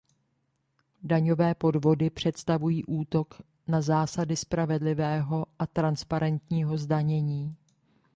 [1.03, 7.55] Daňové podvody představují útok na zásady spravedlivého a transparentního zdanění.